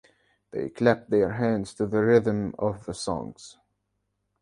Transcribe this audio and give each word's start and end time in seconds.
They 0.49 0.69
clapped 0.69 1.11
their 1.11 1.33
hands 1.33 1.75
to 1.75 1.85
the 1.85 2.01
rhythm 2.03 2.55
of 2.57 2.87
the 2.87 2.93
songs. 2.95 3.57